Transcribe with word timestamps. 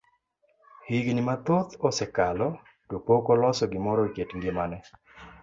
Higni 0.85 1.25
mathoth 1.27 1.75
osekalo 1.89 2.47
to 2.89 3.03
pok 3.11 3.31
oloso 3.37 3.71
gimoro 3.75 4.01
e 4.09 4.13
kit 4.19 4.29
ngimane. 4.41 4.77